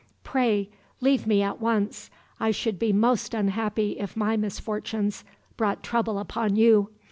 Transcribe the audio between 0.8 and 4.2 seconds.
leave me at once. I should be most unhappy if